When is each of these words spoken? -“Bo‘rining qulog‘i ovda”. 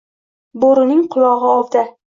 -“Bo‘rining 0.65 1.05
qulog‘i 1.17 1.55
ovda”. 1.55 1.91